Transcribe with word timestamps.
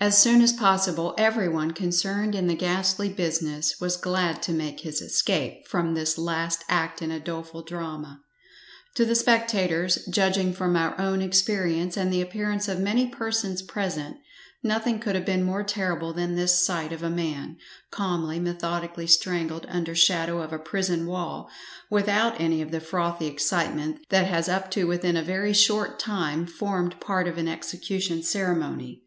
As 0.00 0.16
soon 0.16 0.40
as 0.42 0.52
possible 0.52 1.16
every 1.18 1.48
one 1.48 1.72
concerned 1.72 2.36
in 2.36 2.46
the 2.46 2.54
ghastly 2.54 3.08
business 3.08 3.80
was 3.80 3.96
glad 3.96 4.40
to 4.42 4.52
make 4.52 4.78
his 4.78 5.02
escape 5.02 5.66
from 5.66 5.94
this 5.94 6.16
last 6.16 6.62
act 6.68 7.02
in 7.02 7.10
a 7.10 7.18
doleful 7.18 7.62
drama. 7.64 8.20
To 8.94 9.04
the 9.04 9.16
spectators, 9.16 10.06
judging 10.08 10.52
from 10.52 10.76
our 10.76 10.94
own 11.00 11.20
experience, 11.20 11.96
and 11.96 12.12
the 12.12 12.22
appearance 12.22 12.68
of 12.68 12.78
many 12.78 13.08
persons 13.08 13.60
present, 13.62 14.18
nothing 14.62 15.00
could 15.00 15.16
have 15.16 15.24
been 15.24 15.42
more 15.42 15.64
terrible 15.64 16.12
than 16.12 16.36
this 16.36 16.64
sight 16.64 16.92
of 16.92 17.02
a 17.02 17.10
man, 17.10 17.56
calmly, 17.90 18.38
methodically 18.38 19.08
strangled 19.08 19.66
under 19.68 19.96
shadow 19.96 20.40
of 20.40 20.52
a 20.52 20.60
prison 20.60 21.06
wall, 21.08 21.50
without 21.90 22.40
any 22.40 22.62
of 22.62 22.70
the 22.70 22.78
frothy 22.78 23.26
excitement 23.26 23.98
that 24.10 24.28
has 24.28 24.48
up 24.48 24.70
to 24.70 24.84
within 24.86 25.16
a 25.16 25.22
very 25.24 25.52
short 25.52 25.98
time 25.98 26.46
formed 26.46 27.00
part 27.00 27.26
of 27.26 27.36
an 27.36 27.48
execution 27.48 28.22
ceremony. 28.22 29.02